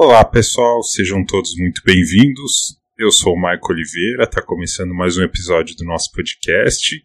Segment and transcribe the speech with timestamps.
[0.00, 2.78] Olá pessoal, sejam todos muito bem-vindos.
[2.96, 7.02] Eu sou o Maico Oliveira, está começando mais um episódio do nosso podcast.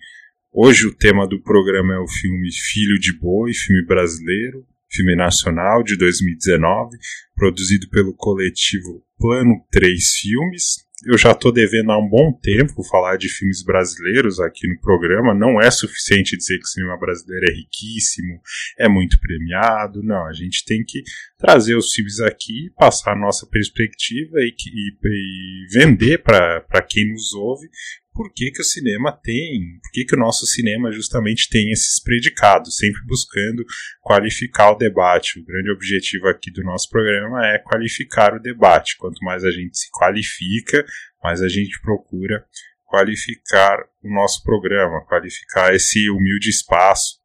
[0.52, 5.82] Hoje o tema do programa é o filme Filho de Boi, filme brasileiro, filme nacional
[5.82, 6.96] de 2019,
[7.36, 13.18] produzido pelo coletivo Plano 3 Filmes eu já estou devendo há um bom tempo falar
[13.18, 15.34] de filmes brasileiros aqui no programa.
[15.34, 18.40] Não é suficiente dizer que o cinema brasileiro é riquíssimo,
[18.78, 20.02] é muito premiado.
[20.04, 21.02] Não, a gente tem que
[21.38, 27.34] trazer os filmes aqui, passar a nossa perspectiva e, e, e vender para quem nos
[27.34, 27.68] ouve
[28.14, 32.02] por que, que o cinema tem, por que, que o nosso cinema justamente tem esses
[32.02, 33.64] predicados, sempre buscando
[34.02, 35.40] qualificar o debate.
[35.40, 38.98] O grande objetivo aqui do nosso programa é qualificar o debate.
[38.98, 40.86] Quanto mais a gente se qualifica,
[41.24, 42.46] mais a gente procura
[42.86, 47.20] qualificar o nosso programa, qualificar esse humilde espaço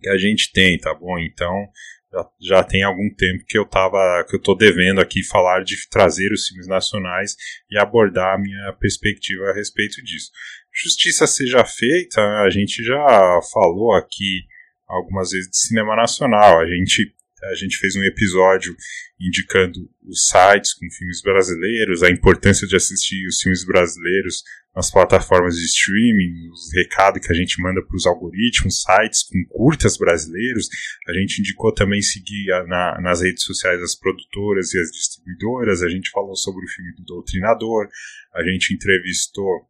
[0.00, 1.18] que a gente tem, tá bom?
[1.18, 1.66] Então,
[2.14, 5.76] já, já tem algum tempo que eu tava, que eu tô devendo aqui falar de
[5.88, 7.34] trazer os filmes nacionais
[7.70, 10.30] e abordar a minha perspectiva a respeito disso.
[10.72, 14.42] Justiça seja feita, a gente já falou aqui
[14.86, 16.60] algumas vezes de cinema nacional.
[16.60, 17.14] A gente
[17.50, 18.74] a gente fez um episódio
[19.20, 24.42] indicando os sites com filmes brasileiros, a importância de assistir os filmes brasileiros
[24.74, 29.44] nas plataformas de streaming, os recados que a gente manda para os algoritmos, sites com
[29.48, 30.68] curtas brasileiros.
[31.08, 35.82] A gente indicou também seguir na, nas redes sociais as produtoras e as distribuidoras.
[35.82, 37.88] A gente falou sobre o filme do Doutrinador.
[38.34, 39.68] A gente entrevistou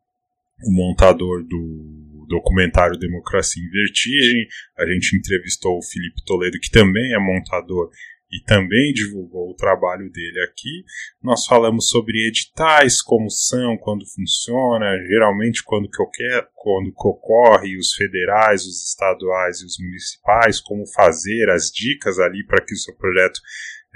[0.63, 4.47] o montador do documentário Democracia em Vertigem.
[4.79, 7.91] A gente entrevistou o Felipe Toledo, que também é montador
[8.35, 10.85] e também divulgou o trabalho dele aqui.
[11.23, 17.79] Nós falamos sobre editais, como são, quando funciona, geralmente quando que, quero, quando que ocorre,
[17.79, 22.77] os federais, os estaduais e os municipais, como fazer, as dicas ali para que o
[22.77, 23.41] seu projeto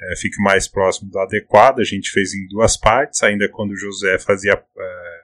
[0.01, 1.81] é, fique mais próximo do adequado.
[1.81, 5.19] A gente fez em duas partes, ainda quando o José fazia é,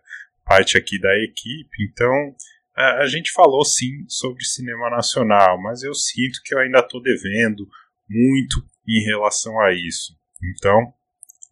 [0.45, 1.85] parte aqui da equipe.
[1.89, 2.35] Então,
[2.77, 7.67] a gente falou sim sobre cinema nacional, mas eu sinto que eu ainda estou devendo
[8.09, 10.17] muito em relação a isso.
[10.43, 10.93] Então,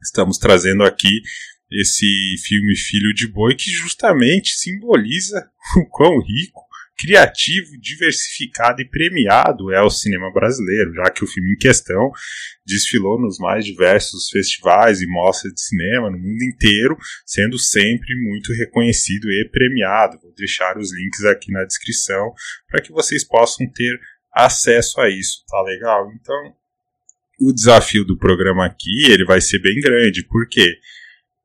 [0.02, 1.22] estamos trazendo aqui
[1.70, 2.06] esse
[2.44, 5.48] filme Filho de Boi que justamente simboliza
[5.78, 6.60] o quão rico,
[7.02, 12.12] criativo, diversificado e premiado é o cinema brasileiro, já que o filme em questão
[12.64, 16.96] desfilou nos mais diversos festivais e mostras de cinema no mundo inteiro,
[17.26, 20.20] sendo sempre muito reconhecido e premiado.
[20.22, 22.32] Vou deixar os links aqui na descrição
[22.68, 23.98] para que vocês possam ter
[24.32, 26.08] acesso a isso, tá legal?
[26.14, 26.54] Então,
[27.40, 30.24] o desafio do programa aqui ele vai ser bem grande.
[30.24, 30.78] Por quê?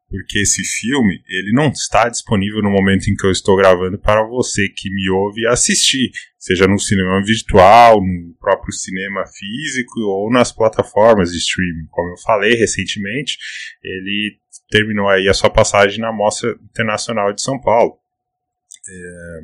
[0.09, 4.23] Porque esse filme ele não está disponível no momento em que eu estou gravando para
[4.23, 10.51] você que me ouve assistir, seja no cinema virtual, no próprio cinema físico ou nas
[10.51, 11.87] plataformas de streaming.
[11.91, 13.37] Como eu falei recentemente,
[13.83, 14.37] ele
[14.69, 17.99] terminou aí a sua passagem na Mostra Internacional de São Paulo.
[18.89, 19.39] É,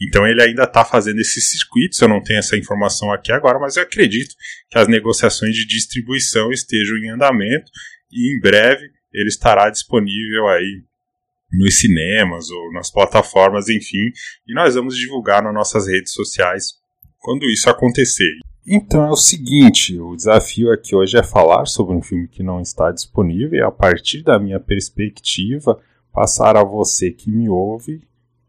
[0.00, 3.76] então ele ainda está fazendo esses circuitos, eu não tenho essa informação aqui agora, mas
[3.76, 4.34] eu acredito
[4.70, 7.70] que as negociações de distribuição estejam em andamento
[8.10, 10.84] e em breve ele estará disponível aí
[11.50, 14.12] nos cinemas ou nas plataformas, enfim,
[14.46, 16.74] e nós vamos divulgar nas nossas redes sociais
[17.18, 18.30] quando isso acontecer.
[18.68, 22.60] Então é o seguinte, o desafio aqui hoje é falar sobre um filme que não
[22.60, 25.80] está disponível e a partir da minha perspectiva
[26.12, 28.02] passar a você que me ouve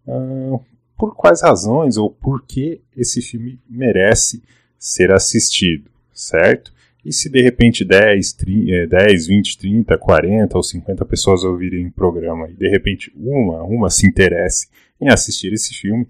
[0.07, 0.59] uh,
[0.97, 4.43] por quais razões ou por que esse filme merece
[4.79, 6.73] ser assistido, certo?
[7.07, 11.91] E se de repente 10, 30, 10, 20, 30, 40 ou 50 pessoas ouvirem o
[11.93, 14.67] programa e de repente uma, uma se interesse
[14.99, 16.05] em assistir esse filme,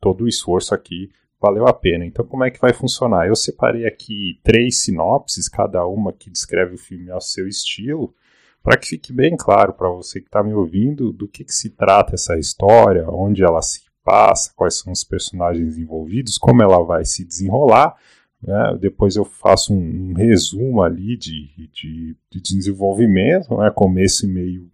[0.00, 1.10] todo o esforço aqui
[1.40, 2.06] valeu a pena.
[2.06, 3.26] Então, como é que vai funcionar?
[3.26, 8.14] Eu separei aqui três sinopses, cada uma que descreve o filme ao seu estilo,
[8.62, 11.70] para que fique bem claro para você que está me ouvindo do que, que se
[11.70, 17.04] trata essa história, onde ela se passa, quais são os personagens envolvidos, como ela vai
[17.04, 17.96] se desenrolar.
[18.42, 18.78] Né?
[18.80, 23.70] Depois eu faço um, um resumo ali de, de, de desenvolvimento, né?
[23.74, 24.70] começo meio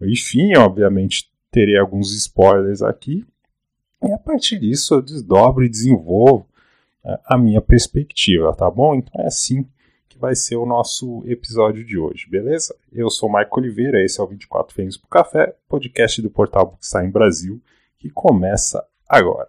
[0.00, 0.56] e fim.
[0.56, 3.24] Obviamente terei alguns spoilers aqui.
[4.02, 6.46] E a partir disso eu desdobro e desenvolvo
[7.24, 8.94] a minha perspectiva, tá bom?
[8.94, 9.66] Então é assim
[10.20, 12.76] vai ser o nosso episódio de hoje, beleza?
[12.92, 16.66] Eu sou o Maico Oliveira, esse é o 24 Fênix pro Café, podcast do portal
[16.66, 17.58] Booksign Brasil,
[17.98, 19.48] que começa agora.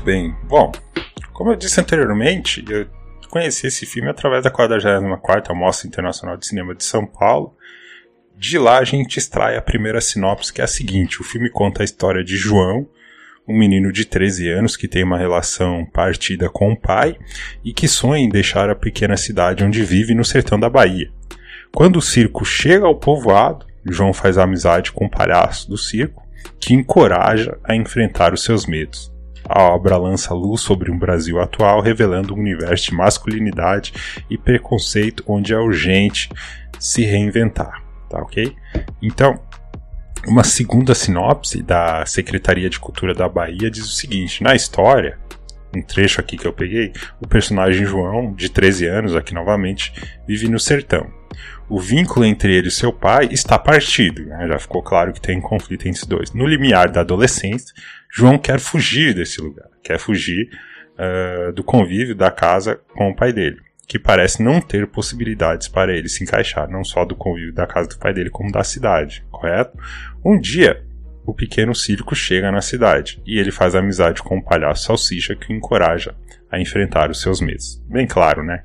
[0.00, 0.34] Muito bem.
[0.44, 0.72] Bom,
[1.32, 2.86] como eu disse anteriormente, eu
[3.28, 7.54] conheci esse filme através da 44ª Mostra Internacional de Cinema de São Paulo.
[8.34, 11.82] De lá a gente extrai a primeira sinopse, que é a seguinte: o filme conta
[11.82, 12.88] a história de João,
[13.46, 17.18] um menino de 13 anos que tem uma relação partida com o pai
[17.62, 21.10] e que sonha em deixar a pequena cidade onde vive no sertão da Bahia.
[21.74, 26.26] Quando o circo chega ao povoado, João faz amizade com o palhaço do circo,
[26.58, 29.10] que encoraja a enfrentar os seus medos.
[29.48, 33.92] A obra lança luz sobre um Brasil atual, revelando um universo de masculinidade
[34.28, 36.28] e preconceito onde é urgente
[36.78, 38.54] se reinventar, tá ok?
[39.02, 39.40] Então,
[40.26, 45.18] uma segunda sinopse da Secretaria de Cultura da Bahia diz o seguinte: na história,
[45.74, 49.92] um trecho aqui que eu peguei, o personagem João, de 13 anos, aqui novamente,
[50.26, 51.19] vive no sertão.
[51.68, 54.46] O vínculo entre ele e seu pai está partido, né?
[54.48, 56.32] já ficou claro que tem conflito entre os dois.
[56.32, 57.74] No limiar da adolescência,
[58.12, 60.50] João quer fugir desse lugar, quer fugir
[60.98, 65.96] uh, do convívio da casa com o pai dele, que parece não ter possibilidades para
[65.96, 69.24] ele se encaixar, não só do convívio da casa do pai dele, como da cidade,
[69.30, 69.78] correto?
[70.24, 70.84] Um dia,
[71.24, 75.52] o pequeno circo chega na cidade e ele faz amizade com o palhaço Salsicha que
[75.52, 76.14] o encoraja
[76.50, 77.82] a enfrentar os seus medos.
[77.88, 78.64] Bem claro, né?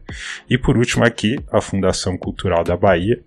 [0.49, 3.21] E por último aqui, a Fundação Cultural da Bahia,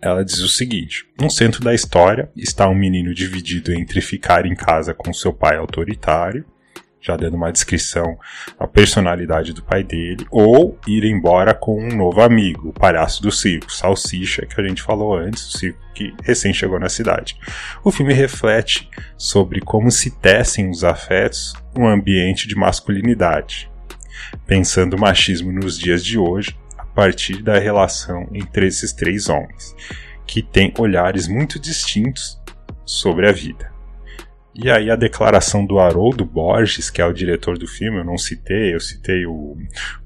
[0.00, 4.54] ela diz o seguinte: No centro da história está um menino dividido entre ficar em
[4.54, 6.44] casa com seu pai autoritário
[7.08, 8.18] já dando uma descrição
[8.58, 13.32] da personalidade do pai dele, ou ir embora com um novo amigo, o palhaço do
[13.32, 17.36] circo, Salsicha, que a gente falou antes, o circo que recém chegou na cidade.
[17.82, 23.70] O filme reflete sobre como se tecem os afetos num ambiente de masculinidade,
[24.46, 29.74] pensando o machismo nos dias de hoje a partir da relação entre esses três homens,
[30.26, 32.38] que têm olhares muito distintos
[32.84, 33.77] sobre a vida.
[34.60, 38.18] E aí a declaração do Haroldo Borges, que é o diretor do filme, eu não
[38.18, 39.56] citei, eu citei o,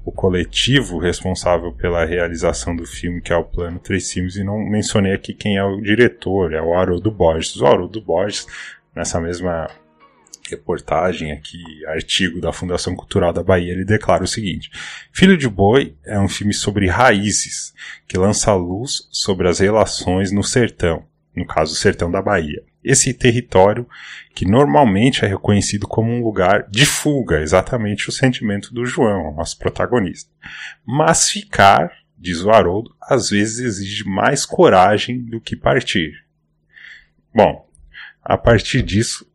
[0.05, 4.59] o coletivo responsável pela realização do filme, que é o Plano Três Filmes, e não
[4.59, 7.55] mencionei aqui quem é o diretor, é o Haroldo Borges.
[7.55, 8.45] O Haroldo Borges,
[8.95, 9.67] nessa mesma
[10.47, 14.69] reportagem aqui, artigo da Fundação Cultural da Bahia, ele declara o seguinte:
[15.11, 17.73] Filho de Boi é um filme sobre raízes,
[18.07, 21.03] que lança luz sobre as relações no sertão,
[21.35, 23.87] no caso, o sertão da Bahia esse território
[24.33, 29.57] que normalmente é reconhecido como um lugar de fuga, exatamente o sentimento do João, nosso
[29.57, 30.29] protagonista.
[30.85, 36.23] Mas ficar, diz o Haroldo, às vezes exige mais coragem do que partir.
[37.33, 37.67] Bom,
[38.23, 39.25] a partir disso,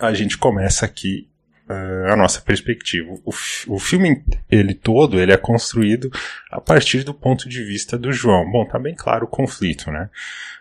[0.00, 1.28] a gente começa aqui
[1.68, 3.12] uh, a nossa perspectiva.
[3.24, 3.32] O,
[3.74, 6.10] o filme ele todo ele é construído
[6.50, 8.50] a partir do ponto de vista do João.
[8.50, 10.08] Bom, tá bem claro o conflito, né?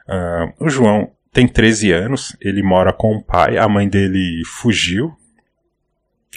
[0.08, 5.16] Uh, o João tem 13 anos, ele mora com o pai, a mãe dele fugiu.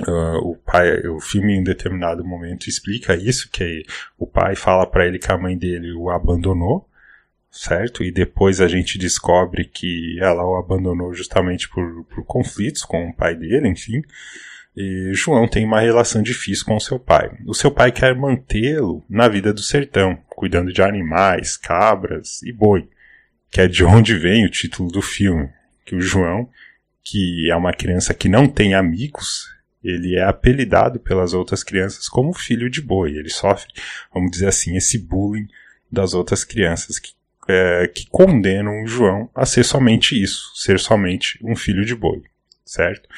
[0.06, 3.82] Uh, o pai, o filme em determinado momento explica isso, que
[4.16, 6.88] o pai fala para ele que a mãe dele o abandonou,
[7.50, 8.04] certo?
[8.04, 13.14] E depois a gente descobre que ela o abandonou justamente por, por conflitos com o
[13.14, 14.02] pai dele, enfim.
[14.76, 17.30] E João tem uma relação difícil com seu pai.
[17.46, 22.88] O seu pai quer mantê-lo na vida do sertão, cuidando de animais, cabras e boi
[23.50, 25.48] que é de onde vem o título do filme,
[25.84, 26.48] que o João,
[27.02, 29.48] que é uma criança que não tem amigos,
[29.82, 33.12] ele é apelidado pelas outras crianças como filho de boi.
[33.12, 33.72] Ele sofre,
[34.12, 35.48] vamos dizer assim, esse bullying
[35.90, 37.12] das outras crianças que,
[37.48, 42.22] é, que condenam o João a ser somente isso, ser somente um filho de boi,
[42.68, 43.08] certo?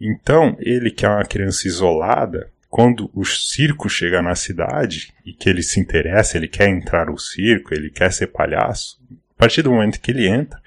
[0.00, 5.48] Então, ele que é uma criança isolada, quando o circo chega na cidade e que
[5.48, 9.70] ele se interessa, ele quer entrar no circo, ele quer ser palhaço, a partir do
[9.70, 10.60] momento que ele entra,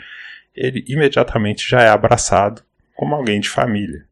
[0.55, 2.63] ele imediatamente já é abraçado
[2.95, 4.05] como alguém de família,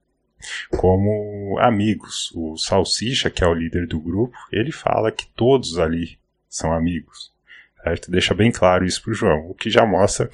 [0.70, 2.32] como amigos.
[2.36, 6.20] O Salsicha, que é o líder do grupo, ele fala que todos ali
[6.50, 7.32] são amigos.
[7.84, 8.12] Certo?
[8.12, 10.30] Deixa bem claro isso para o João, o que já mostra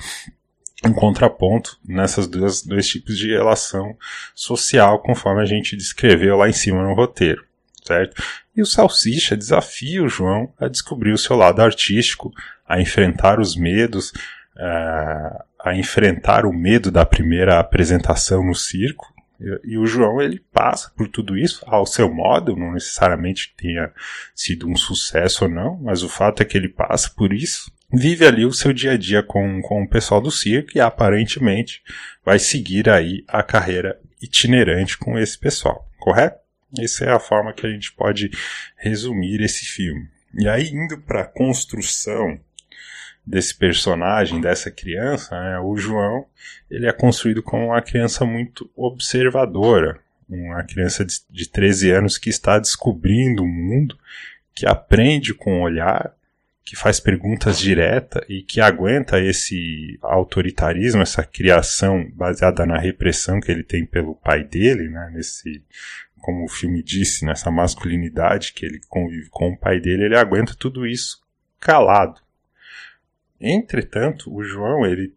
[0.86, 3.96] um contraponto nessas duas dois tipos de relação
[4.36, 7.44] social, conforme a gente descreveu lá em cima no roteiro,
[7.84, 8.22] certo?
[8.56, 12.32] E o Salsicha desafia o João a descobrir o seu lado artístico,
[12.68, 14.12] a enfrentar os medos,
[14.56, 19.12] uh, a enfrentar o medo da primeira apresentação no circo.
[19.40, 23.92] E, e, o João ele passa por tudo isso ao seu modo, não necessariamente tenha
[24.36, 28.26] sido um sucesso ou não, mas o fato é que ele passa por isso, vive
[28.26, 31.82] ali o seu dia a dia com, com o pessoal do circo e aparentemente
[32.26, 36.42] vai seguir aí a carreira itinerante com esse pessoal, correto?
[36.80, 38.32] Essa é a forma que a gente pode
[38.76, 40.08] resumir esse filme.
[40.34, 42.40] E aí, indo para a construção
[43.26, 46.26] desse personagem, dessa criança, né, o João,
[46.72, 52.30] ele é construído como uma criança muito observadora, uma criança de, de 13 anos que
[52.30, 53.96] está descobrindo o mundo,
[54.56, 56.12] que aprende com o olhar,
[56.64, 63.52] que faz perguntas diretas e que aguenta esse autoritarismo, essa criação baseada na repressão que
[63.52, 65.62] ele tem pelo pai dele, né, nesse
[66.24, 70.56] como o filme disse, nessa masculinidade que ele convive com o pai dele, ele aguenta
[70.58, 71.22] tudo isso
[71.60, 72.22] calado.
[73.42, 75.14] Entretanto, o João, ele,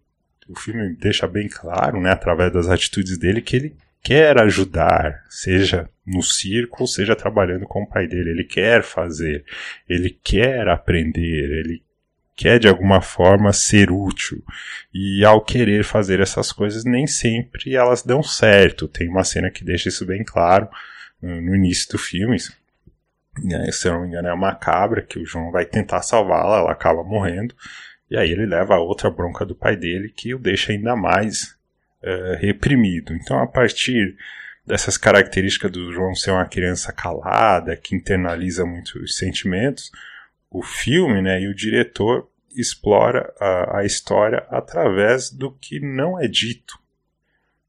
[0.49, 3.77] o filme deixa bem claro, né, através das atitudes dele, que ele
[4.07, 8.31] quer ajudar, seja no circo, seja trabalhando com o pai dele.
[8.31, 9.45] Ele quer fazer,
[9.89, 11.83] ele quer aprender, ele
[12.37, 14.45] quer de alguma forma ser útil.
[14.95, 18.87] E ao querer fazer essas coisas, nem sempre elas dão certo.
[18.87, 20.69] Tem uma cena que deixa isso bem claro
[21.21, 22.39] no início do filme.
[22.39, 26.71] Se eu não me engano, é uma cabra que o João vai tentar salvá-la, ela
[26.71, 27.57] acaba morrendo.
[28.09, 31.56] E aí ele leva a outra bronca do pai dele que o deixa ainda mais
[32.07, 33.13] uh, reprimido.
[33.13, 34.17] Então, a partir
[34.65, 39.91] dessas características do João ser uma criança calada, que internaliza muito os sentimentos,
[40.51, 46.27] o filme né, e o diretor explora a, a história através do que não é
[46.27, 46.79] dito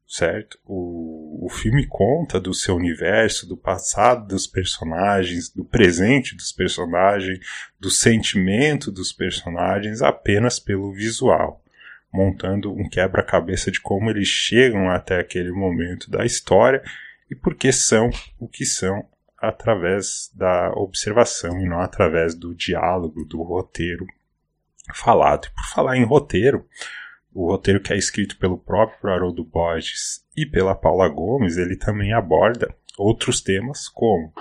[0.08, 0.58] certo?
[0.64, 7.38] O, o filme conta do seu universo, do passado dos personagens, do presente dos personagens,
[7.78, 11.62] do sentimento dos personagens apenas pelo visual,
[12.12, 16.82] montando um quebra-cabeça de como eles chegam até aquele momento da história
[17.30, 19.04] e por que são o que são
[19.38, 24.06] através da observação e não através do diálogo, do roteiro
[24.94, 25.46] falado.
[25.46, 26.66] E por falar em roteiro,
[27.32, 32.12] o roteiro que é escrito pelo próprio Haroldo Borges e pela Paula Gomes, ele também
[32.12, 34.32] aborda outros temas como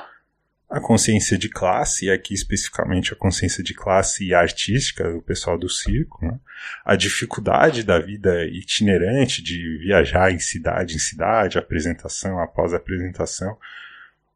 [0.69, 5.69] a consciência de classe, e aqui especificamente a consciência de classe artística do pessoal do
[5.69, 6.37] circo, né?
[6.83, 13.57] a dificuldade da vida itinerante de viajar em cidade em cidade, apresentação após apresentação,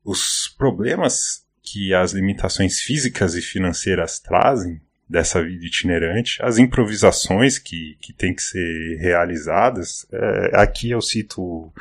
[0.05, 7.97] os problemas que as limitações físicas e financeiras trazem dessa vida itinerante, as improvisações que,
[8.01, 10.07] que têm que ser realizadas.
[10.11, 11.71] É, aqui eu cito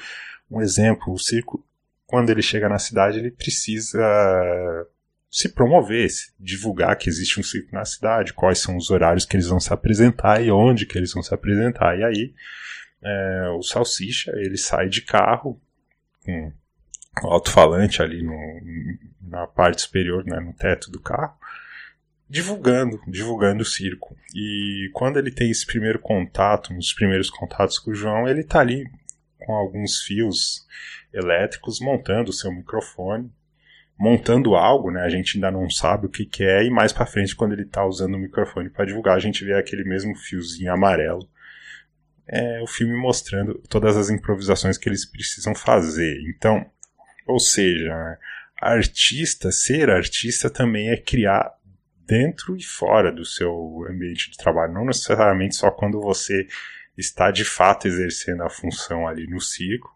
[0.50, 1.64] um exemplo: o circo,
[2.11, 4.02] quando ele chega na cidade, ele precisa
[5.31, 6.09] se promover,
[6.40, 9.73] divulgar que existe um circo na cidade, quais são os horários que eles vão se
[9.73, 11.97] apresentar e onde que eles vão se apresentar.
[11.97, 12.35] E aí
[13.00, 15.61] é, o Salsicha ele sai de carro
[16.25, 18.61] com alto-falante ali no,
[19.23, 21.38] na parte superior, né, no teto do carro,
[22.29, 24.17] divulgando, divulgando o circo.
[24.35, 28.59] E quando ele tem esse primeiro contato, nos primeiros contatos com o João, ele está
[28.59, 28.85] ali
[29.50, 30.64] com alguns fios
[31.12, 33.33] elétricos montando o seu microfone,
[33.99, 35.02] montando algo, né?
[35.02, 37.62] A gente ainda não sabe o que, que é e mais para frente quando ele
[37.62, 41.28] está usando o microfone para divulgar, a gente vê aquele mesmo fiozinho amarelo.
[42.28, 46.16] É o filme mostrando todas as improvisações que eles precisam fazer.
[46.28, 46.64] Então,
[47.26, 48.16] ou seja,
[48.57, 51.52] artista, ser artista também é criar
[52.07, 56.47] dentro e fora do seu ambiente de trabalho, não necessariamente só quando você
[56.97, 59.91] está de fato exercendo a função ali no circo,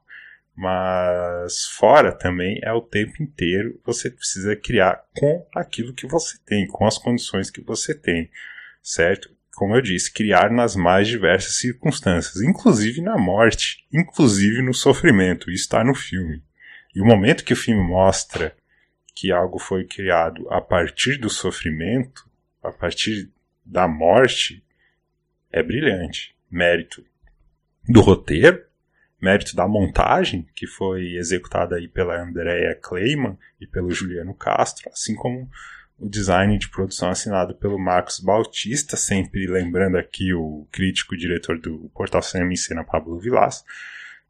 [0.57, 6.67] mas fora também é o tempo inteiro você precisa criar com aquilo que você tem,
[6.67, 8.31] com as condições que você tem,
[8.83, 9.35] certo?
[9.57, 15.65] Como eu disse, criar nas mais diversas circunstâncias, inclusive na morte, inclusive no sofrimento, isso
[15.65, 16.43] está no filme.
[16.95, 18.57] E o momento que o filme mostra
[19.15, 22.29] que algo foi criado a partir do sofrimento,
[22.63, 23.31] a partir
[23.65, 24.65] da morte,
[25.53, 26.34] é brilhante.
[26.51, 27.05] Mérito
[27.89, 28.63] do roteiro,
[29.21, 35.15] mérito da montagem, que foi executada aí pela Andrea Kleiman e pelo Juliano Castro, assim
[35.15, 35.49] como
[35.99, 41.59] o design de produção assinado pelo Marcos Bautista, sempre lembrando aqui o crítico e diretor
[41.59, 43.65] do Portal Cinema em Cena, Pablo Vilas,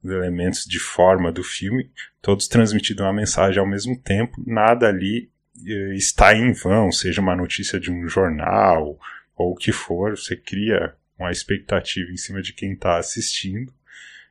[0.02, 1.90] os elementos de forma do filme,
[2.20, 5.30] todos transmitindo uma mensagem ao mesmo tempo, nada ali
[5.66, 8.98] eh, está em vão, seja uma notícia de um jornal
[9.34, 13.72] ou o que for, você cria uma expectativa em cima de quem está assistindo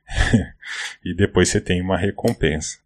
[1.04, 2.78] e depois você tem uma recompensa.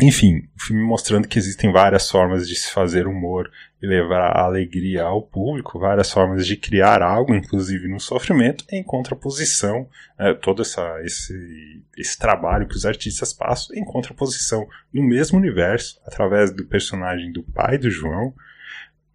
[0.00, 3.50] Enfim, o filme mostrando que existem várias formas de se fazer humor
[3.80, 9.86] e levar alegria ao público, várias formas de criar algo, inclusive no sofrimento, em contraposição,
[10.18, 16.00] né, todo essa, esse, esse trabalho que os artistas passam, em contraposição no mesmo universo,
[16.06, 18.32] através do personagem do pai do João,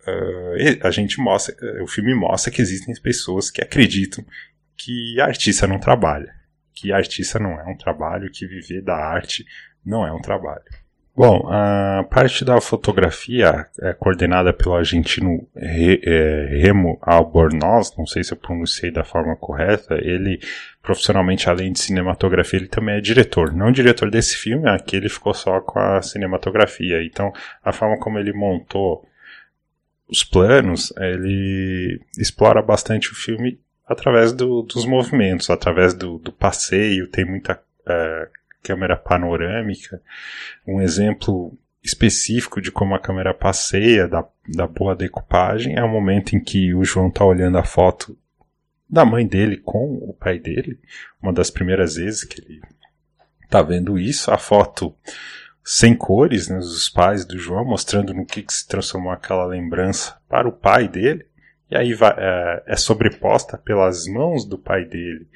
[0.07, 4.25] uh, a gente mostra, uh, o filme mostra que existem pessoas que acreditam
[4.75, 6.33] que artista não trabalha,
[6.73, 9.45] que artista não é um trabalho, que viver da arte
[9.85, 10.63] não é um trabalho.
[11.15, 18.33] Bom, a parte da fotografia é coordenada pelo argentino é, Remo Albornoz, não sei se
[18.33, 20.39] eu pronunciei da forma correta, ele
[20.83, 23.51] profissionalmente, além de cinematografia, ele também é diretor.
[23.51, 27.03] Não diretor desse filme, aqui ele ficou só com a cinematografia.
[27.03, 27.33] Então,
[27.63, 29.03] a forma como ele montou
[30.09, 37.07] os planos, ele explora bastante o filme através do, dos movimentos, através do, do passeio,
[37.07, 38.29] tem muita uh,
[38.61, 40.01] câmera panorâmica.
[40.65, 46.35] Um exemplo específico de como a câmera passeia, da, da boa decupagem, é o momento
[46.35, 48.17] em que o João está olhando a foto
[48.89, 50.79] da mãe dele com o pai dele,
[51.21, 52.61] uma das primeiras vezes que ele
[53.43, 54.93] está vendo isso, a foto
[55.69, 60.17] sem cores, né, os pais do João, mostrando no que, que se transformou aquela lembrança
[60.29, 61.25] para o pai dele,
[61.69, 65.27] e aí vai, é, é sobreposta pelas mãos do pai dele,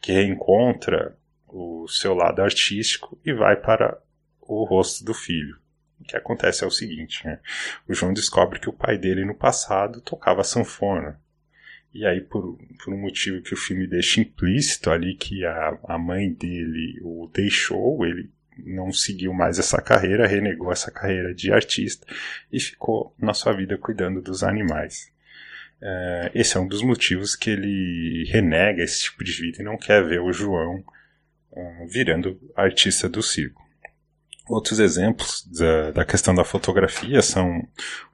[0.00, 1.16] que reencontra
[1.46, 3.96] o seu lado artístico e vai para
[4.40, 5.56] o rosto do filho.
[6.00, 7.38] O que acontece é o seguinte, né?
[7.88, 11.20] O João descobre que o pai dele no passado tocava sanfona.
[11.94, 15.96] E aí, por, por um motivo que o filme deixa implícito ali, que a, a
[15.96, 18.34] mãe dele o deixou, ele
[18.64, 22.06] não seguiu mais essa carreira, renegou essa carreira de artista
[22.52, 25.10] e ficou na sua vida cuidando dos animais.
[25.80, 29.76] É, esse é um dos motivos que ele renega esse tipo de vida e não
[29.76, 30.82] quer ver o João
[31.52, 33.65] uh, virando artista do circo.
[34.48, 37.66] Outros exemplos da, da, questão da fotografia são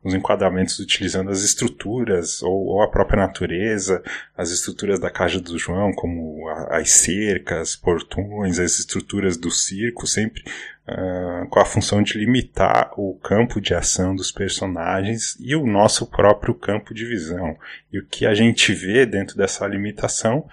[0.02, 4.02] os enquadramentos utilizando as estruturas ou, ou a própria natureza,
[4.34, 10.06] as estruturas da Casa do João, como a, as cercas, portões, as estruturas do circo,
[10.06, 10.42] sempre
[10.88, 16.06] uh, com a função de limitar o campo de ação dos personagens e o nosso
[16.06, 17.58] próprio campo de visão.
[17.92, 20.48] E o que a gente vê dentro dessa limitação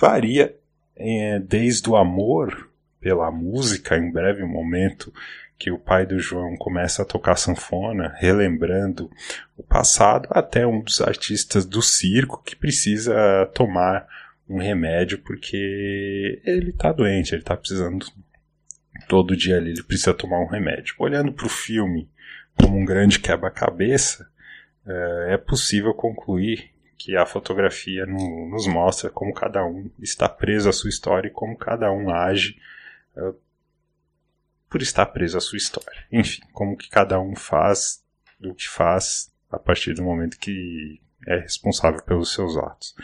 [0.00, 0.56] varia
[0.96, 2.71] é, desde o amor
[3.02, 5.12] pela música, em breve momento
[5.58, 9.10] que o pai do João começa a tocar sanfona, relembrando
[9.56, 13.14] o passado, até um dos artistas do circo que precisa
[13.54, 14.06] tomar
[14.48, 18.06] um remédio porque ele está doente, ele está precisando
[19.08, 20.94] todo dia ali, ele precisa tomar um remédio.
[20.98, 22.08] Olhando para o filme
[22.56, 24.28] como um grande quebra-cabeça,
[24.86, 30.68] é, é possível concluir que a fotografia no, nos mostra como cada um está preso
[30.68, 32.56] à sua história e como cada um age
[34.68, 36.06] por estar preso à sua história.
[36.10, 38.02] Enfim, como que cada um faz
[38.40, 42.94] do que faz a partir do momento que é responsável pelos seus atos.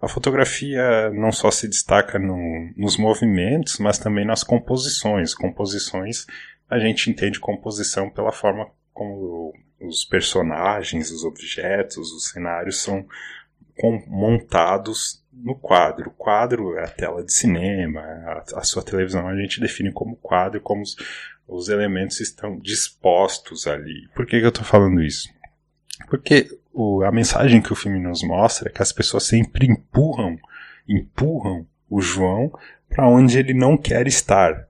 [0.00, 5.34] A fotografia não só se destaca no, nos movimentos, mas também nas composições.
[5.34, 6.26] Composições,
[6.68, 13.06] a gente entende composição pela forma como os personagens, os objetos, os cenários são
[14.06, 16.10] montados no quadro.
[16.10, 20.16] O quadro é a tela de cinema, a, a sua televisão a gente define como
[20.16, 20.96] quadro, como os,
[21.46, 24.08] os elementos estão dispostos ali.
[24.14, 25.28] Por que, que eu estou falando isso?
[26.08, 30.38] Porque o, a mensagem que o filme nos mostra é que as pessoas sempre empurram,
[30.88, 32.52] empurram o João
[32.88, 34.68] para onde ele não quer estar.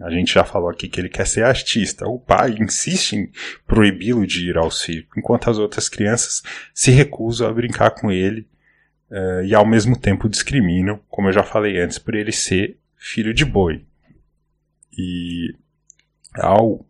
[0.00, 2.06] A gente já falou aqui que ele quer ser artista.
[2.06, 3.30] O pai insiste em
[3.66, 8.46] proibi-lo de ir ao circo, enquanto as outras crianças se recusam a brincar com ele
[9.10, 13.34] uh, e ao mesmo tempo discriminam, como eu já falei antes, por ele ser filho
[13.34, 13.84] de boi.
[14.96, 15.54] E
[16.34, 16.86] ao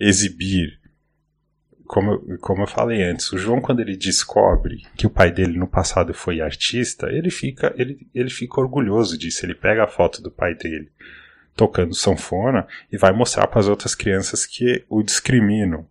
[0.00, 0.78] exibir,
[1.86, 5.58] como eu, como eu falei antes, o João quando ele descobre que o pai dele
[5.58, 10.22] no passado foi artista, ele fica, ele, ele fica orgulhoso disso, ele pega a foto
[10.22, 10.90] do pai dele
[11.54, 15.86] tocando sanfona e vai mostrar para as outras crianças que o discriminam.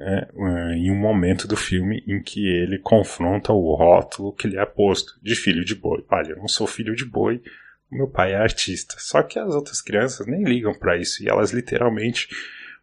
[0.00, 4.56] É, é, em um momento do filme em que ele confronta o rótulo que lhe
[4.56, 6.04] é posto de filho de boi.
[6.08, 7.42] Olha, eu não sou filho de boi,
[7.90, 8.94] meu pai é artista.
[8.98, 12.28] Só que as outras crianças nem ligam para isso e elas literalmente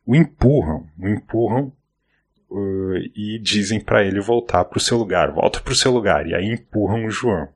[0.06, 1.72] o empurram, o empurram
[2.50, 6.28] uh, e dizem para ele voltar para o seu lugar, volta para o seu lugar
[6.28, 7.48] e aí empurram o João.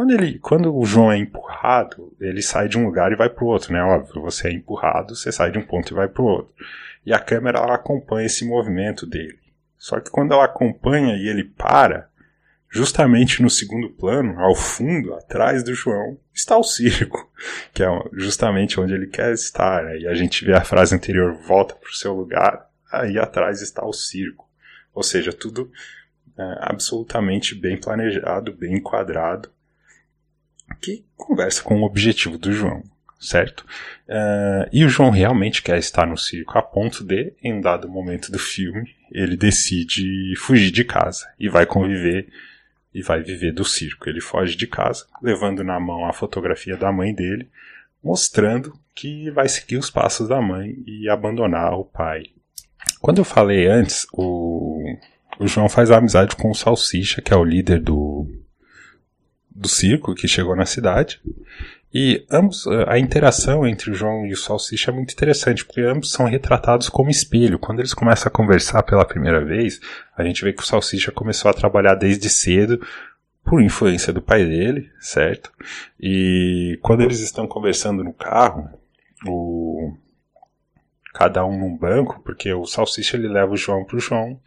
[0.00, 3.44] Quando, ele, quando o João é empurrado, ele sai de um lugar e vai para
[3.44, 3.82] o outro, né?
[3.82, 6.54] Óbvio, você é empurrado, você sai de um ponto e vai para o outro.
[7.04, 9.38] E a câmera ela acompanha esse movimento dele.
[9.76, 12.08] Só que quando ela acompanha e ele para,
[12.70, 17.30] justamente no segundo plano, ao fundo, atrás do João, está o circo,
[17.74, 19.84] que é justamente onde ele quer estar.
[19.84, 19.98] Né?
[19.98, 23.84] E a gente vê a frase anterior, volta para o seu lugar, aí atrás está
[23.84, 24.48] o circo.
[24.94, 25.70] Ou seja, tudo
[26.38, 29.50] é, absolutamente bem planejado, bem enquadrado
[30.80, 32.82] que conversa com o objetivo do João,
[33.18, 33.60] certo?
[34.08, 38.30] Uh, e o João realmente quer estar no circo a ponto de, em dado momento
[38.30, 42.28] do filme, ele decide fugir de casa e vai conviver
[42.94, 44.08] e vai viver do circo.
[44.08, 47.48] Ele foge de casa, levando na mão a fotografia da mãe dele,
[48.02, 52.24] mostrando que vai seguir os passos da mãe e abandonar o pai.
[53.00, 54.82] Quando eu falei antes, o,
[55.38, 58.26] o João faz amizade com o Salsicha, que é o líder do,
[59.60, 61.20] do circo que chegou na cidade.
[61.92, 66.12] E ambos, a interação entre o João e o Salsicha é muito interessante, porque ambos
[66.12, 67.58] são retratados como espelho.
[67.58, 69.80] Quando eles começam a conversar pela primeira vez,
[70.16, 72.80] a gente vê que o Salsicha começou a trabalhar desde cedo
[73.44, 75.50] por influência do pai dele, certo?
[76.00, 78.70] E quando eles estão conversando no carro,
[79.26, 79.92] o
[81.12, 84.40] cada um num banco, porque o Salsicha ele leva o João pro João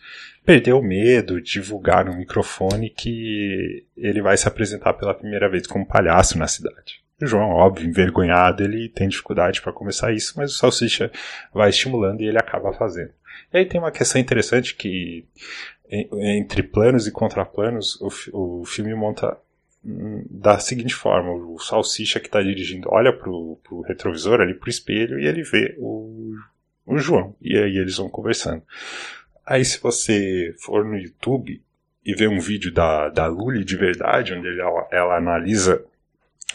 [0.45, 5.86] perdeu o medo, divulgar no microfone que ele vai se apresentar pela primeira vez como
[5.86, 7.02] palhaço na cidade.
[7.21, 11.12] O João, óbvio, envergonhado, ele tem dificuldade para começar isso, mas o Salsicha
[11.54, 13.12] vai estimulando e ele acaba fazendo.
[13.54, 15.26] E aí tem uma questão interessante que
[15.89, 19.38] entre planos e contraplanos, o, o filme monta
[19.86, 24.69] hum, da seguinte forma: o Salsicha que está dirigindo olha pro, pro retrovisor, ali pro
[24.69, 26.23] espelho, e ele vê o,
[26.86, 27.36] o João.
[27.41, 28.63] E aí eles vão conversando.
[29.46, 31.62] Aí se você for no YouTube
[32.06, 35.84] e ver um vídeo da, da Lully de verdade, onde ela, ela analisa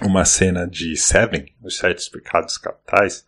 [0.01, 3.27] uma cena de Seven, os Sete Pecados Capitais,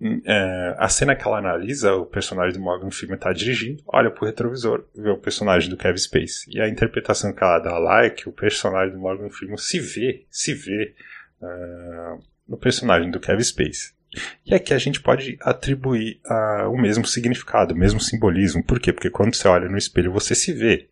[0.00, 4.10] hum, é, a cena que ela analisa, o personagem do Morgan Freeman está dirigindo, olha
[4.10, 6.50] pro retrovisor, vê o personagem do Kevin Space.
[6.50, 9.78] E a interpretação que ela dá lá é que o personagem do Morgan Freeman se
[9.78, 10.94] vê, se vê
[11.40, 13.95] uh, no personagem do Kevin Space.
[14.44, 18.62] E aqui a gente pode atribuir uh, o mesmo significado, o mesmo simbolismo.
[18.62, 18.92] Por quê?
[18.92, 20.88] Porque quando você olha no espelho você se vê.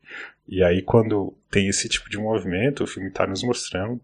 [0.46, 4.00] E aí quando tem esse tipo de movimento, o filme está nos mostrando,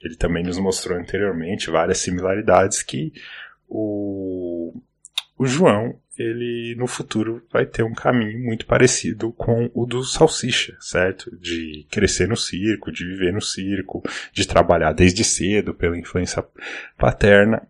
[0.00, 3.12] ele também nos mostrou anteriormente várias similaridades que
[3.68, 4.72] o,
[5.36, 10.76] o João, ele no futuro vai ter um caminho muito parecido com o do Salsicha,
[10.80, 11.36] certo?
[11.36, 16.44] De crescer no circo, de viver no circo, de trabalhar desde cedo pela influência
[16.96, 17.62] paterna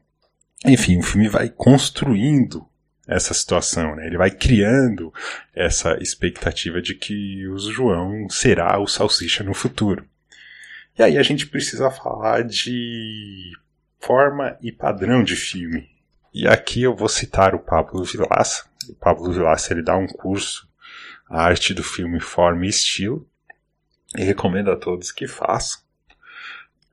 [0.64, 2.66] enfim, o filme vai construindo
[3.07, 4.07] essa situação, né?
[4.07, 5.12] Ele vai criando
[5.55, 10.07] essa expectativa de que o João será o Salsicha no futuro.
[10.99, 13.53] E aí a gente precisa falar de
[13.99, 15.88] forma e padrão de filme.
[16.35, 18.66] E aqui eu vou citar o Pablo Vilaça.
[18.88, 20.68] O Pablo Vilaça ele dá um curso
[21.31, 23.27] a arte do filme Forma e Estilo
[24.16, 25.81] e recomendo a todos que façam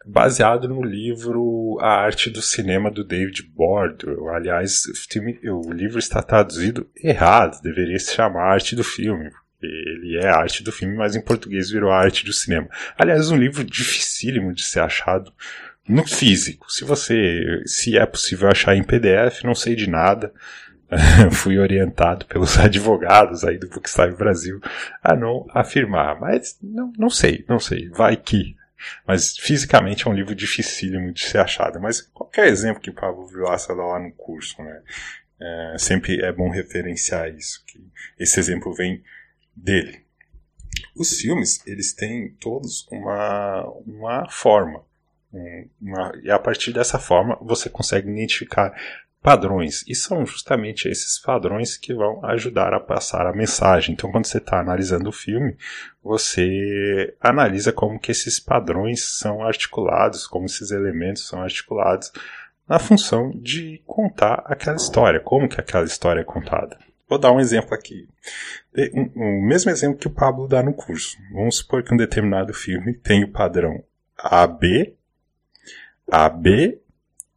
[0.05, 4.29] baseado no livro A Arte do Cinema do David Bordo.
[4.29, 4.83] Aliás,
[5.43, 9.31] o, livro está traduzido errado, deveria se chamar Arte do Filme.
[9.61, 12.69] Ele é a arte do filme, mas em português virou a arte do cinema.
[12.95, 15.33] Aliás, um livro dificílimo de ser achado
[15.87, 16.71] no físico.
[16.71, 20.31] Se você, se é possível achar em PDF, não sei de nada.
[21.31, 24.59] Fui orientado pelos advogados aí do Bookstime Brasil
[25.03, 27.89] a não afirmar, mas não, não sei, não sei.
[27.89, 28.55] Vai que
[29.07, 31.79] mas fisicamente é um livro dificílimo de ser achado.
[31.79, 34.81] Mas qualquer exemplo que o Pablo Vilaça dá lá no curso, né?
[35.39, 37.79] É, sempre é bom referenciar isso, que
[38.17, 39.03] esse exemplo vem
[39.55, 40.05] dele.
[40.95, 44.83] Os filmes, eles têm todos uma, uma forma.
[45.81, 48.73] Uma, e a partir dessa forma você consegue identificar
[49.25, 49.83] padrões.
[49.88, 53.93] E são justamente esses padrões que vão ajudar a passar a mensagem.
[53.93, 55.57] Então, quando você está analisando o filme,
[56.03, 62.11] você analisa como que esses padrões são articulados, como esses elementos são articulados
[62.69, 66.77] na função de contar aquela história, como que aquela história é contada.
[67.09, 68.07] Vou dar um exemplo aqui.
[69.15, 71.17] O mesmo exemplo que o Pablo dá no curso.
[71.33, 73.83] Vamos supor que um determinado filme tem o padrão
[74.19, 74.93] AB,
[76.11, 76.79] AB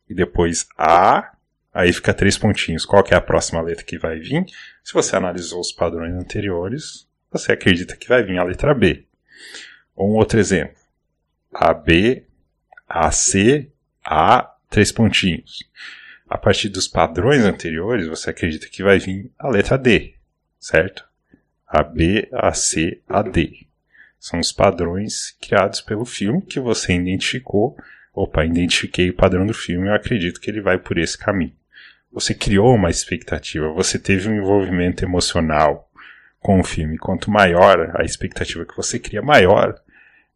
[0.07, 1.33] e depois A,
[1.79, 2.85] Aí fica três pontinhos.
[2.85, 4.45] Qual é a próxima letra que vai vir?
[4.83, 9.05] Se você analisou os padrões anteriores, você acredita que vai vir a letra B.
[9.95, 10.75] Ou um outro exemplo.
[11.55, 12.25] AB,
[12.89, 13.71] AC,
[14.05, 15.71] A, três pontinhos.
[16.29, 20.15] A partir dos padrões anteriores, você acredita que vai vir a letra D,
[20.59, 21.05] certo?
[21.65, 23.69] AB, AC, AD.
[24.19, 27.77] São os padrões criados pelo filme que você identificou.
[28.13, 31.57] Opa, identifiquei o padrão do filme, eu acredito que ele vai por esse caminho
[32.13, 35.89] você criou uma expectativa, você teve um envolvimento emocional
[36.41, 36.99] com o filme.
[36.99, 39.79] Quanto maior a expectativa que você cria, maior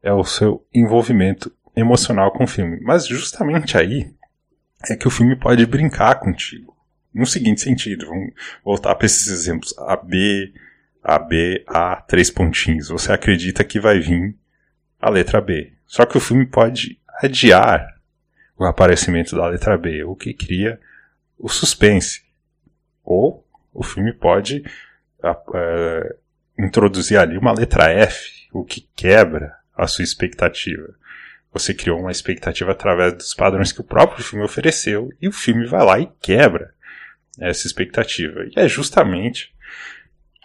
[0.03, 2.79] é o seu envolvimento emocional com o filme.
[2.83, 4.13] Mas justamente aí
[4.91, 6.77] é que o filme pode brincar contigo.
[7.15, 8.33] No seguinte sentido, vamos
[8.65, 9.77] voltar para esses exemplos.
[9.79, 10.53] A B,
[11.03, 12.89] A, B, A, três pontinhos.
[12.89, 14.35] Você acredita que vai vir
[15.01, 15.73] a letra B.
[15.87, 17.87] Só que o filme pode adiar
[18.59, 20.81] o aparecimento da letra B, o que cria
[21.43, 22.23] o suspense.
[23.05, 24.65] Ou o filme pode
[25.19, 26.15] uh,
[26.59, 30.95] introduzir ali uma letra F, o que quebra a sua expectativa.
[31.53, 35.67] Você criou uma expectativa através dos padrões que o próprio filme ofereceu e o filme
[35.67, 36.73] vai lá e quebra
[37.39, 38.45] essa expectativa.
[38.45, 39.53] E é justamente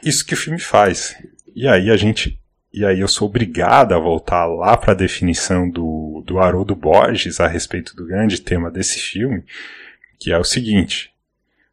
[0.04, 1.16] isso que o filme faz.
[1.56, 2.40] E aí a gente
[2.74, 7.40] e aí eu sou obrigado a voltar lá para a definição do, do Haroldo Borges
[7.40, 9.44] a respeito do grande tema desse filme,
[10.20, 11.12] que é o seguinte: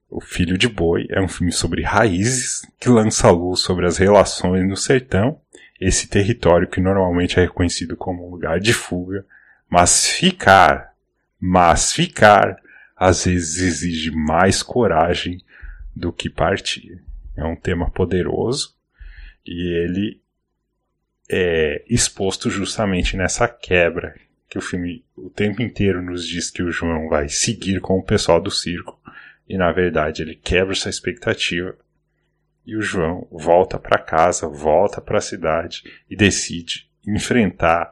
[0.08, 4.66] O Filho de Boi é um filme sobre raízes que lança luz sobre as relações
[4.68, 5.40] no sertão,
[5.80, 9.24] esse território que normalmente é reconhecido como um lugar de fuga,
[9.68, 10.94] mas ficar,
[11.40, 12.56] mas ficar,
[12.96, 15.42] às vezes exige mais coragem
[15.94, 17.02] do que partir.
[17.36, 18.74] É um tema poderoso
[19.44, 20.20] e ele
[21.28, 24.14] é exposto justamente nessa quebra
[24.54, 28.02] que o filme o tempo inteiro nos diz que o João vai seguir com o
[28.04, 28.96] pessoal do circo
[29.48, 31.76] e na verdade ele quebra essa expectativa
[32.64, 37.90] e o João volta para casa, volta para a cidade e decide enfrentar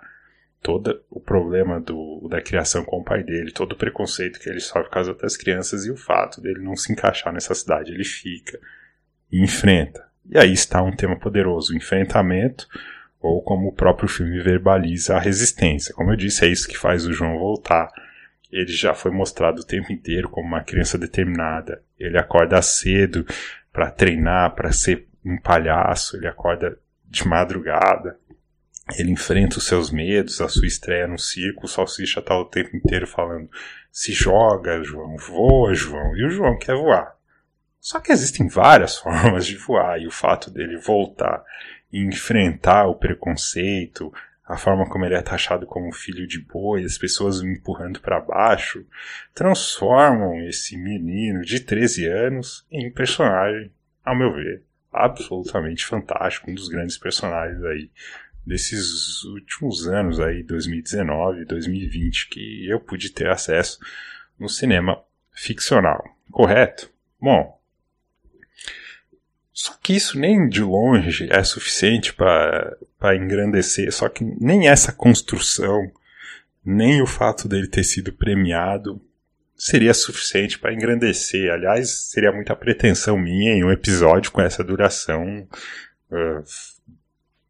[0.62, 4.60] todo o problema do, da criação com o pai dele, todo o preconceito que ele
[4.60, 7.90] sofre por causa das crianças e o fato dele não se encaixar nessa cidade.
[7.90, 8.56] Ele fica
[9.32, 10.08] e enfrenta.
[10.30, 12.68] E aí está um tema poderoso: o enfrentamento
[13.22, 15.94] ou como o próprio filme verbaliza a resistência.
[15.94, 17.88] Como eu disse, é isso que faz o João voltar.
[18.50, 21.82] Ele já foi mostrado o tempo inteiro como uma criança determinada.
[21.98, 23.24] Ele acorda cedo
[23.72, 26.76] para treinar, para ser um palhaço, ele acorda
[27.08, 28.18] de madrugada.
[28.98, 32.76] Ele enfrenta os seus medos, a sua estreia no circo, o Salsicha está o tempo
[32.76, 33.48] inteiro falando:
[33.90, 36.16] se joga, João, voa, João.
[36.16, 37.14] E o João quer voar.
[37.80, 41.44] Só que existem várias formas de voar, e o fato dele voltar
[41.92, 44.12] enfrentar o preconceito,
[44.44, 48.20] a forma como ele é taxado como filho de boi, as pessoas o empurrando para
[48.20, 48.84] baixo,
[49.34, 53.70] transformam esse menino de 13 anos em personagem,
[54.04, 57.90] ao meu ver, absolutamente fantástico, um dos grandes personagens aí
[58.44, 63.78] desses últimos anos aí, 2019, 2020, que eu pude ter acesso
[64.38, 65.00] no cinema
[65.32, 66.04] ficcional.
[66.30, 66.90] Correto?
[67.20, 67.61] Bom,
[69.52, 75.90] só que isso nem de longe é suficiente para engrandecer, só que nem essa construção,
[76.64, 79.00] nem o fato dele ter sido premiado
[79.54, 81.52] seria suficiente para engrandecer.
[81.52, 85.46] Aliás, seria muita pretensão minha em um episódio com essa duração
[86.10, 86.42] uh,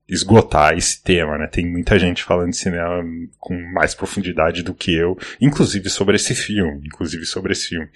[0.07, 1.47] esgotar esse tema, né?
[1.47, 3.03] Tem muita gente falando de cinema
[3.39, 7.89] com mais profundidade do que eu, inclusive sobre esse filme, inclusive sobre esse filme.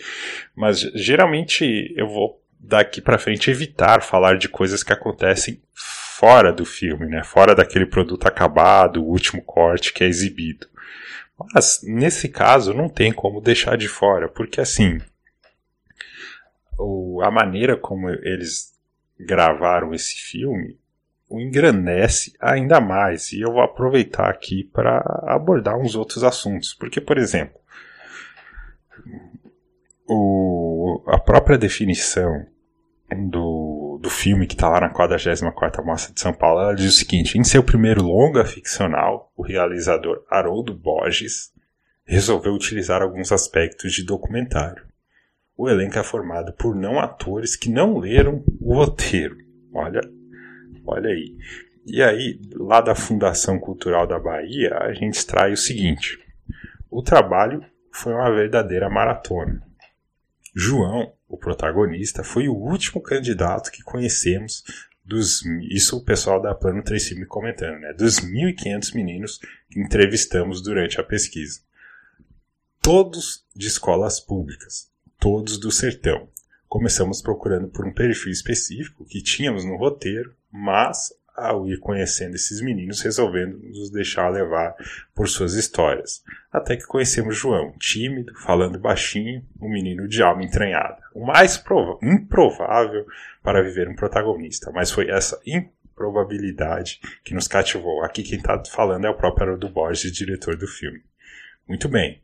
[0.55, 6.64] Mas geralmente eu vou daqui para frente evitar falar de coisas que acontecem fora do
[6.64, 7.23] filme, né?
[7.23, 10.66] Fora daquele produto acabado, o último corte que é exibido.
[11.53, 14.99] Mas nesse caso não tem como deixar de fora, porque assim,
[16.79, 18.75] o, a maneira como eles
[19.19, 20.79] gravaram esse filme
[21.29, 23.33] o engrandece ainda mais.
[23.33, 26.73] E eu vou aproveitar aqui para abordar uns outros assuntos.
[26.75, 27.59] Porque, por exemplo,
[30.09, 30.56] o,
[31.06, 32.46] a própria definição
[33.30, 36.96] do, do filme que está lá na 44ª Mostra de São Paulo, ela diz o
[36.96, 41.52] seguinte, em seu primeiro longa ficcional, o realizador Haroldo Borges
[42.04, 44.85] resolveu utilizar alguns aspectos de documentário.
[45.56, 49.37] O elenco é formado por não atores que não leram o roteiro.
[49.72, 50.00] Olha,
[50.85, 51.37] olha aí.
[51.87, 56.18] E aí, lá da Fundação Cultural da Bahia, a gente extrai o seguinte:
[56.90, 59.65] o trabalho foi uma verdadeira maratona.
[60.59, 64.64] João, o protagonista, foi o último candidato que conhecemos
[65.05, 65.45] dos.
[65.71, 67.92] Isso o pessoal da Plano 3 me comentando, né?
[67.92, 69.38] Dos 1.500 meninos
[69.71, 71.61] que entrevistamos durante a pesquisa.
[72.81, 74.90] Todos de escolas públicas,
[75.21, 76.27] todos do sertão.
[76.66, 82.61] Começamos procurando por um perfil específico que tínhamos no roteiro, mas ao ir conhecendo esses
[82.61, 84.75] meninos, resolvendo nos deixar levar
[85.14, 86.22] por suas histórias.
[86.51, 90.99] Até que conhecemos João, tímido, falando baixinho, um menino de alma entranhada.
[91.14, 91.62] O mais
[92.03, 93.07] improvável
[93.42, 98.03] para viver um protagonista, mas foi essa improbabilidade que nos cativou.
[98.03, 101.03] Aqui quem está falando é o próprio Haroldo Borges, diretor do filme.
[101.68, 102.22] Muito bem.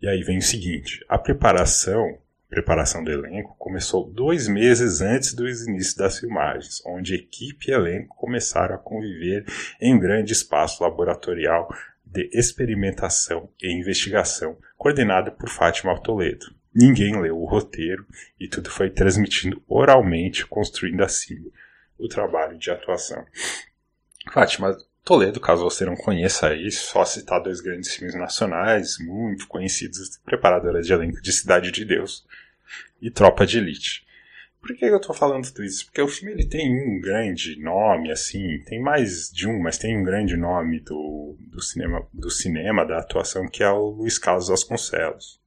[0.00, 5.48] E aí vem o seguinte: a preparação preparação do elenco começou dois meses antes do
[5.48, 9.44] início das filmagens, onde equipe e elenco começaram a conviver
[9.80, 11.68] em grande espaço laboratorial
[12.04, 16.46] de experimentação e investigação, coordenado por Fátima Toledo.
[16.74, 18.06] Ninguém leu o roteiro
[18.40, 21.50] e tudo foi transmitido oralmente, construindo assim
[21.98, 23.26] o trabalho de atuação.
[24.32, 24.76] Fátima
[25.08, 30.82] Toledo, caso você não conheça aí, só citar dois grandes filmes nacionais, muito conhecidos, preparadora
[30.82, 32.26] de elenco de Cidade de Deus
[33.00, 34.06] e Tropa de Elite.
[34.60, 35.86] Por que eu tô falando tudo isso?
[35.86, 39.96] Porque o filme ele tem um grande nome, assim, tem mais de um, mas tem
[39.96, 44.48] um grande nome do, do, cinema, do cinema, da atuação, que é o Luiz Carlos
[44.48, 45.40] Vasconcelos,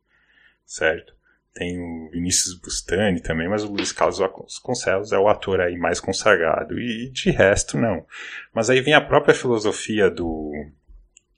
[0.65, 1.13] certo?
[1.53, 5.99] Tem o Vinícius Bustani também, mas o Luiz Carlos Vasconcelos é o ator aí mais
[5.99, 8.05] consagrado, e de resto não.
[8.53, 10.53] Mas aí vem a própria filosofia do,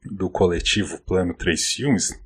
[0.06, 2.20] do coletivo Plano Três Filmes,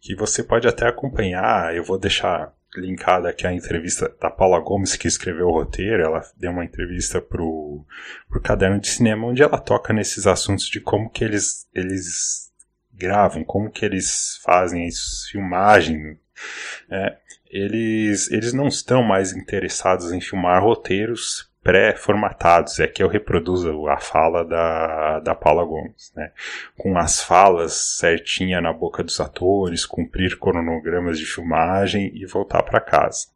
[0.00, 4.96] que você pode até acompanhar, eu vou deixar linkada aqui a entrevista da Paula Gomes,
[4.96, 6.02] que escreveu o roteiro.
[6.02, 7.84] Ela deu uma entrevista pro,
[8.28, 12.52] pro Caderno de Cinema, onde ela toca nesses assuntos de como que eles, eles
[12.92, 16.18] gravam, como que eles fazem isso, filmagem.
[16.90, 17.16] É,
[17.50, 22.78] eles, eles não estão mais interessados em filmar roteiros pré-formatados.
[22.78, 26.30] É que eu reproduzo a fala da, da Paula Gomes, né?
[26.76, 32.80] Com as falas certinha na boca dos atores, cumprir cronogramas de filmagem e voltar para
[32.80, 33.28] casa.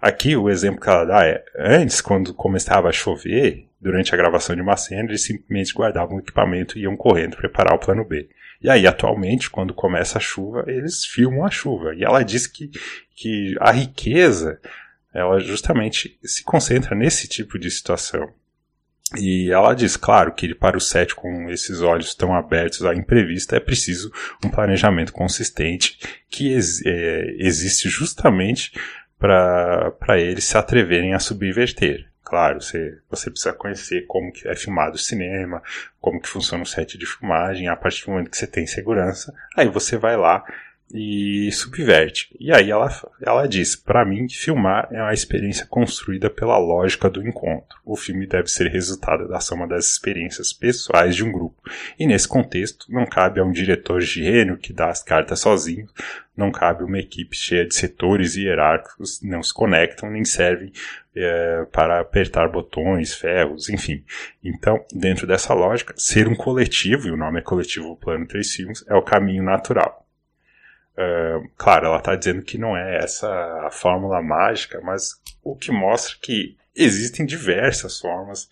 [0.00, 4.56] Aqui o exemplo que ela dá é, antes, quando começava a chover, durante a gravação
[4.56, 8.28] de uma cena, eles simplesmente guardavam o equipamento e iam correndo preparar o plano B.
[8.60, 11.94] E aí, atualmente, quando começa a chuva, eles filmam a chuva.
[11.94, 12.70] E ela diz que,
[13.14, 14.60] que a riqueza
[15.14, 18.28] ela justamente se concentra nesse tipo de situação.
[19.16, 23.56] E ela diz, claro, que para o set com esses olhos tão abertos à imprevista
[23.56, 24.12] é preciso
[24.44, 28.72] um planejamento consistente que ex é, existe justamente
[29.18, 32.06] para eles se atreverem a subverter.
[32.28, 35.62] Claro, você, você precisa conhecer como que é filmado o cinema,
[35.98, 39.34] como que funciona o set de filmagem, a partir do momento que você tem segurança,
[39.56, 40.44] aí você vai lá
[40.92, 42.34] e subverte.
[42.38, 42.88] E aí ela,
[43.20, 47.78] ela diz: para mim, filmar é uma experiência construída pela lógica do encontro.
[47.84, 51.60] O filme deve ser resultado da soma das experiências pessoais de um grupo.
[51.98, 55.86] E nesse contexto, não cabe a um diretor gênio que dá as cartas sozinho,
[56.36, 60.72] não cabe uma equipe cheia de setores hierárquicos, não se conectam nem servem
[61.14, 64.04] é, para apertar botões, ferros, enfim.
[64.42, 68.84] Então, dentro dessa lógica, ser um coletivo, e o nome é Coletivo Plano Três Filmes,
[68.88, 70.07] é o caminho natural.
[70.98, 73.28] Uh, claro, ela está dizendo que não é essa
[73.64, 75.12] a fórmula mágica, mas
[75.44, 78.48] o que mostra que existem diversas formas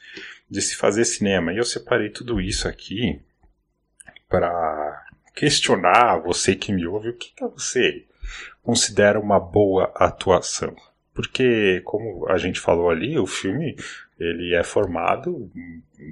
[0.48, 1.52] de se fazer cinema.
[1.52, 3.20] E eu separei tudo isso aqui
[4.28, 5.04] para
[5.34, 8.04] questionar você que me ouve o que, que você
[8.62, 10.74] considera uma boa atuação.
[11.12, 13.76] Porque, como a gente falou ali, o filme
[14.18, 15.50] ele é formado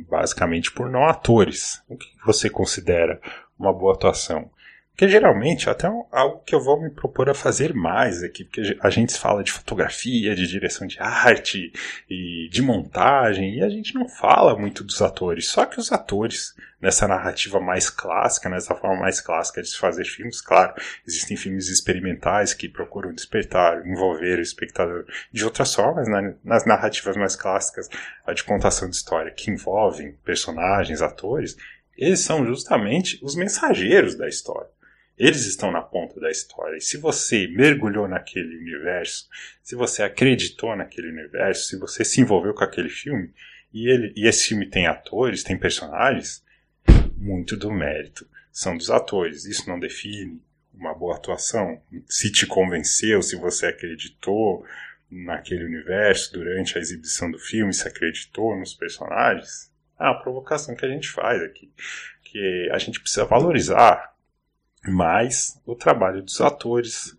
[0.09, 1.83] basicamente por não atores.
[1.89, 3.21] O que você considera
[3.59, 4.51] uma boa atuação?
[4.95, 8.91] Porque geralmente, até algo que eu vou me propor a fazer mais aqui, porque a
[8.91, 11.73] gente fala de fotografia, de direção de arte
[12.09, 15.49] e de montagem, e a gente não fala muito dos atores.
[15.49, 20.05] Só que os atores, nessa narrativa mais clássica, nessa forma mais clássica de se fazer
[20.05, 20.73] filmes, claro,
[21.05, 26.07] existem filmes experimentais que procuram despertar, envolver o espectador de outras formas,
[26.45, 27.89] nas narrativas mais clássicas,
[28.25, 31.57] a de contação de história, que envolvem personagens, atores,
[31.99, 34.73] eles são justamente os mensageiros da história.
[35.17, 36.77] Eles estão na ponta da história.
[36.77, 39.29] E se você mergulhou naquele universo,
[39.63, 43.31] se você acreditou naquele universo, se você se envolveu com aquele filme,
[43.73, 46.45] e, ele, e esse filme tem atores, tem personagens,
[47.17, 49.45] muito do mérito são dos atores.
[49.45, 50.41] Isso não define
[50.73, 51.83] uma boa atuação.
[52.09, 54.65] Se te convenceu, se você acreditou
[55.11, 60.87] naquele universo durante a exibição do filme, se acreditou nos personagens, é a provocação que
[60.87, 61.71] a gente faz aqui.
[62.23, 64.14] Que a gente precisa valorizar
[64.87, 67.17] mas o trabalho dos atores,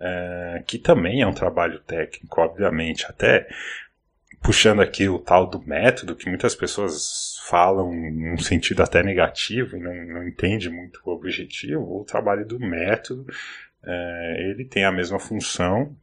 [0.00, 3.48] é, que também é um trabalho técnico, obviamente, até
[4.42, 9.80] puxando aqui o tal do método, que muitas pessoas falam num sentido até negativo e
[9.80, 13.26] não, não entende muito o objetivo, o trabalho do método,
[13.84, 15.96] é, ele tem a mesma função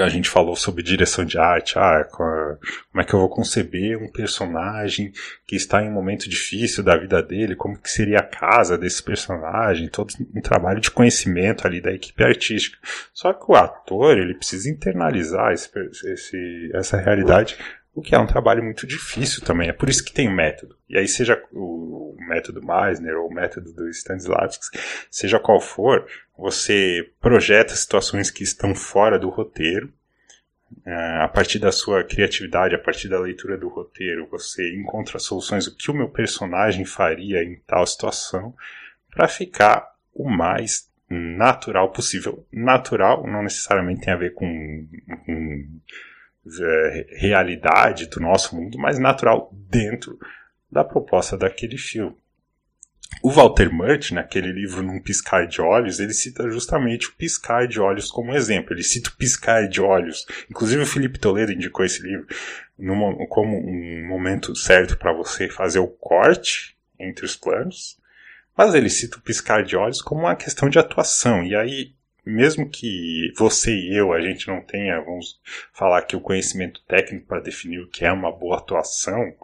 [0.00, 4.10] a gente falou sobre direção de arte, ah, como é que eu vou conceber um
[4.10, 5.12] personagem
[5.46, 9.00] que está em um momento difícil da vida dele, como que seria a casa desse
[9.00, 12.76] personagem, todo um trabalho de conhecimento ali da equipe artística.
[13.14, 15.70] Só que o ator, ele precisa internalizar esse,
[16.04, 17.56] esse, essa realidade
[17.94, 19.68] o que é um trabalho muito difícil também.
[19.68, 20.76] É por isso que tem o método.
[20.88, 24.78] E aí, seja o método Meisner ou o método do Stanislavski,
[25.10, 29.92] seja qual for, você projeta situações que estão fora do roteiro.
[30.86, 35.66] É, a partir da sua criatividade, a partir da leitura do roteiro, você encontra soluções
[35.66, 38.54] o que o meu personagem faria em tal situação
[39.10, 42.46] para ficar o mais natural possível.
[42.52, 44.86] Natural não necessariamente tem a ver com,
[45.26, 45.66] com
[47.16, 50.18] realidade do nosso mundo, mas natural dentro
[50.70, 52.16] da proposta daquele filme.
[53.22, 57.80] O Walter Murch, naquele livro Num Piscar de Olhos, ele cita justamente o piscar de
[57.80, 58.72] olhos como exemplo.
[58.72, 60.24] Ele cita o piscar de olhos.
[60.48, 62.26] Inclusive o Felipe Toledo indicou esse livro
[63.28, 67.98] como um momento certo para você fazer o corte entre os planos.
[68.56, 71.42] Mas ele cita o piscar de olhos como uma questão de atuação.
[71.44, 71.92] E aí,
[72.30, 75.40] mesmo que você e eu, a gente não tenha, vamos
[75.72, 79.34] falar que o conhecimento técnico para definir o que é uma boa atuação,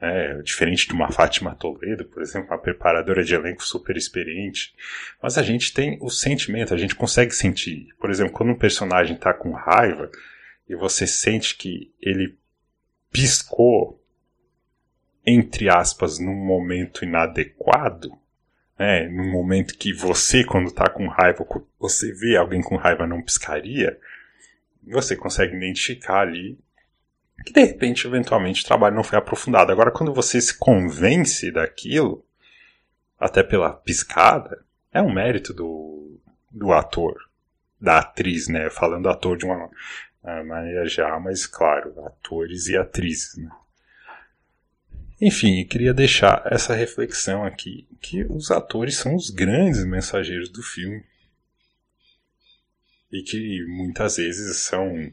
[0.00, 4.74] é, diferente de uma Fátima Toledo, por exemplo, uma preparadora de elenco super experiente.
[5.22, 7.88] Mas a gente tem o sentimento, a gente consegue sentir.
[7.98, 10.10] Por exemplo, quando um personagem está com raiva
[10.68, 12.36] e você sente que ele
[13.10, 14.02] piscou,
[15.24, 18.12] entre aspas, num momento inadequado,
[18.78, 21.46] né, num momento que você, quando está com raiva,
[21.78, 23.98] você vê alguém com raiva não piscaria,
[24.86, 26.58] você consegue identificar ali
[27.44, 29.72] que de repente, eventualmente, o trabalho não foi aprofundado.
[29.72, 32.24] Agora, quando você se convence daquilo,
[33.18, 36.18] até pela piscada, é um mérito do,
[36.50, 37.16] do ator,
[37.80, 38.70] da atriz, né?
[38.70, 39.68] Falando ator de uma,
[40.44, 43.50] maneira já, mas claro, atores e atrizes, né?
[45.20, 51.04] Enfim, queria deixar essa reflexão aqui, que os atores são os grandes mensageiros do filme.
[53.12, 55.12] E que muitas vezes são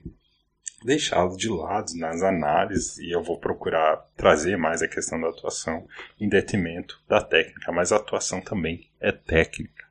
[0.83, 5.87] deixá-lo de lado nas análises e eu vou procurar trazer mais a questão da atuação
[6.19, 9.85] em detrimento da técnica, mas a atuação também é técnica.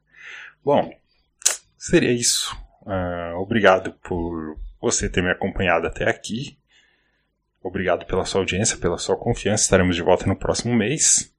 [0.64, 0.92] Bom,
[1.78, 2.54] seria isso.
[2.82, 6.58] Uh, obrigado por você ter me acompanhado até aqui.
[7.62, 9.64] Obrigado pela sua audiência, pela sua confiança.
[9.64, 11.32] Estaremos de volta no próximo mês.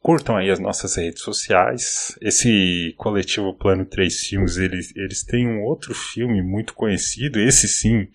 [0.00, 2.16] Curtam aí as nossas redes sociais.
[2.20, 7.40] Esse coletivo Plano 3 Filmes, eles, eles têm um outro filme muito conhecido.
[7.40, 8.08] Esse sim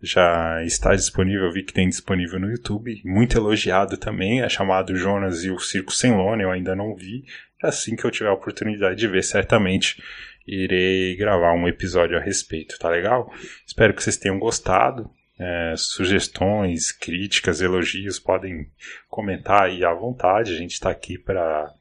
[0.00, 3.02] já está disponível, vi que tem disponível no YouTube.
[3.04, 4.40] Muito elogiado também.
[4.40, 6.42] É chamado Jonas e o Circo Sem Lona.
[6.42, 7.24] Eu ainda não vi.
[7.62, 10.02] Assim que eu tiver a oportunidade de ver, certamente
[10.46, 13.30] irei gravar um episódio a respeito, tá legal?
[13.66, 15.10] Espero que vocês tenham gostado.
[15.38, 18.70] É, sugestões, críticas, elogios podem
[19.08, 20.54] comentar aí à vontade.
[20.54, 21.74] A gente está aqui para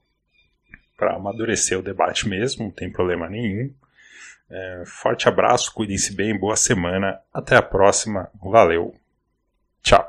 [0.99, 3.73] amadurecer o debate mesmo, não tem problema nenhum.
[4.49, 8.93] É, forte abraço, cuidem-se bem, boa semana, até a próxima, valeu,
[9.81, 10.03] tchau.